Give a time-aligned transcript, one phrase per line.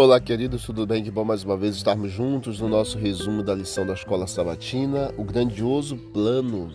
[0.00, 1.02] Olá, queridos, tudo bem?
[1.02, 5.12] Que bom mais uma vez estarmos juntos no nosso resumo da lição da Escola Sabatina,
[5.16, 6.72] o grandioso plano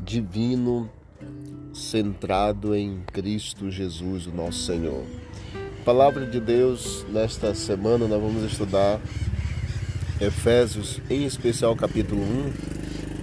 [0.00, 0.90] divino
[1.72, 5.04] centrado em Cristo Jesus, o nosso Senhor.
[5.84, 9.00] Palavra de Deus, nesta semana nós vamos estudar
[10.20, 12.75] Efésios, em especial capítulo 1,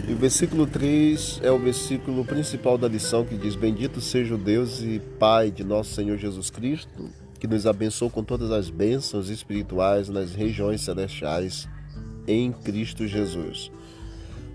[0.07, 4.37] e o versículo 3 é o versículo principal da lição que diz: Bendito seja o
[4.37, 9.29] Deus e Pai de nosso Senhor Jesus Cristo que nos abençoou com todas as bênçãos
[9.29, 11.67] espirituais nas regiões celestiais
[12.25, 13.69] em Cristo Jesus.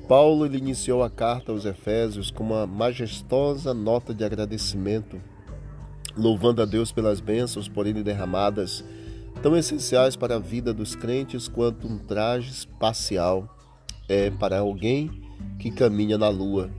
[0.09, 5.21] Paulo ele iniciou a carta aos Efésios com uma majestosa nota de agradecimento,
[6.17, 8.83] louvando a Deus pelas bênçãos por ele derramadas,
[9.43, 13.55] tão essenciais para a vida dos crentes quanto um traje espacial
[14.09, 15.28] é para alguém
[15.59, 16.71] que caminha na lua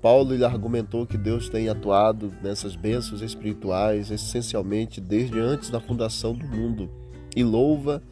[0.00, 6.46] Paulo argumentou que Deus tem atuado nessas bênçãos espirituais essencialmente desde antes da fundação do
[6.46, 6.90] mundo
[7.36, 8.02] e louva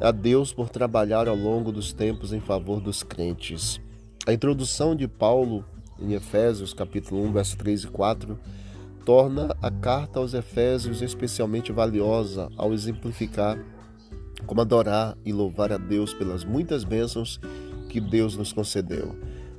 [0.00, 3.78] a Deus por trabalhar ao longo dos tempos em favor dos crentes.
[4.26, 5.64] A introdução de Paulo
[6.00, 8.38] em Efésios, capítulo 1, verso 3 e 4,
[9.04, 13.58] torna a carta aos Efésios especialmente valiosa ao exemplificar
[14.46, 17.38] como adorar e louvar a Deus pelas muitas bênçãos
[17.92, 19.14] que Deus nos concedeu.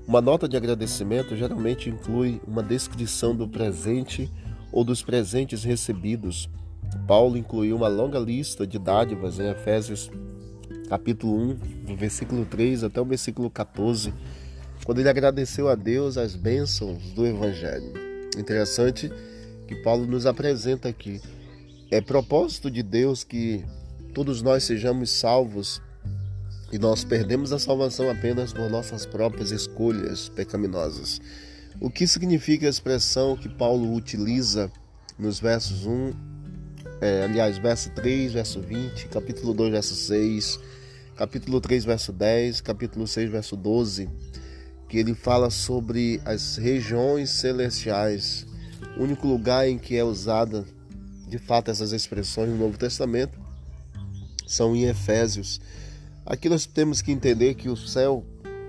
[0.08, 4.28] Uma nota de agradecimento geralmente inclui uma descrição do presente
[4.72, 6.50] ou dos presentes recebidos.
[7.08, 10.10] Paulo incluiu uma longa lista de dádivas em Efésios
[10.90, 14.12] capítulo 1, do versículo 3 até o versículo 14,
[14.84, 17.94] quando ele agradeceu a Deus as bênçãos do evangelho.
[18.36, 19.12] Interessante
[19.68, 21.22] que Paulo nos apresenta aqui.
[21.92, 23.64] É propósito de Deus que
[24.12, 25.80] todos nós sejamos salvos
[26.74, 31.22] e nós perdemos a salvação apenas por nossas próprias escolhas pecaminosas.
[31.80, 34.72] O que significa a expressão que Paulo utiliza
[35.20, 36.14] nos versos 1,
[37.00, 40.60] é, aliás, verso 3, verso 20, capítulo 2, verso 6,
[41.16, 44.10] capítulo 3, verso 10, capítulo 6, verso 12,
[44.90, 48.48] que ele fala sobre as regiões celestiais,
[48.98, 50.66] o único lugar em que é usada
[51.28, 53.40] de fato essas expressões no Novo Testamento
[54.48, 55.62] são em Efésios
[56.26, 58.24] Aqui nós temos que entender que o céu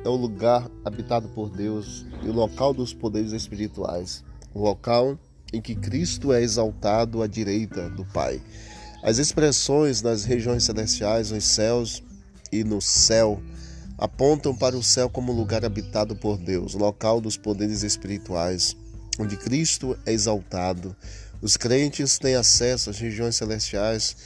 [0.05, 5.17] é o lugar habitado por Deus e o local dos poderes espirituais, o local
[5.53, 8.43] em que Cristo é exaltado à direita do Pai.
[9.05, 12.03] As expressões nas regiões celestiais, nos céus
[12.51, 13.41] e no céu,
[13.97, 18.77] apontam para o céu como lugar habitado por Deus, local dos poderes espirituais,
[19.17, 20.97] onde Cristo é exaltado.
[21.41, 24.17] Os crentes têm acesso às regiões celestiais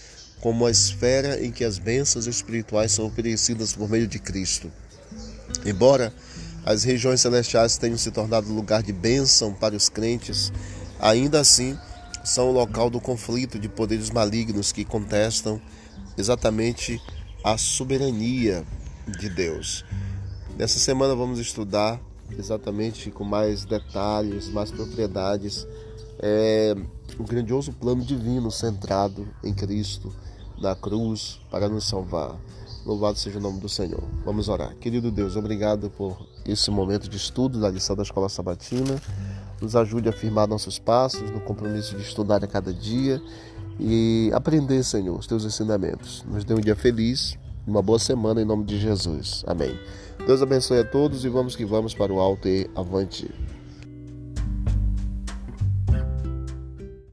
[0.40, 4.70] como a esfera em que as bênçãos espirituais são oferecidas por meio de Cristo.
[5.64, 6.12] Embora
[6.64, 10.52] as regiões celestiais tenham se tornado lugar de bênção para os crentes,
[11.00, 11.78] ainda assim
[12.24, 15.60] são o local do conflito de poderes malignos que contestam
[16.16, 17.00] exatamente
[17.42, 18.64] a soberania
[19.18, 19.84] de Deus.
[20.56, 22.00] Nessa semana vamos estudar
[22.36, 25.66] exatamente com mais detalhes, mais propriedades,
[26.20, 26.74] é,
[27.18, 30.12] o grandioso plano divino centrado em Cristo
[30.60, 32.36] da cruz para nos salvar.
[32.84, 34.02] Louvado seja o nome do Senhor.
[34.24, 34.74] Vamos orar.
[34.76, 39.00] Querido Deus, obrigado por esse momento de estudo da lição da Escola Sabatina.
[39.60, 43.20] Nos ajude a firmar nossos passos no compromisso de estudar a cada dia
[43.78, 46.24] e aprender, Senhor, os teus ensinamentos.
[46.28, 47.36] Nos dê um dia feliz,
[47.66, 49.44] uma boa semana em nome de Jesus.
[49.46, 49.78] Amém.
[50.26, 53.30] Deus abençoe a todos e vamos que vamos para o alto e avante.